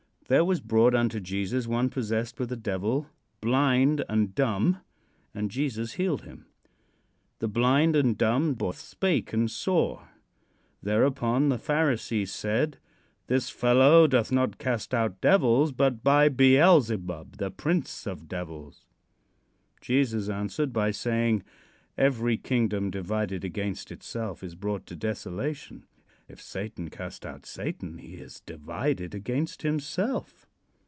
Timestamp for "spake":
8.77-9.33